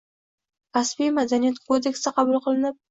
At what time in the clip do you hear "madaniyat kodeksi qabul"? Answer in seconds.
1.21-2.47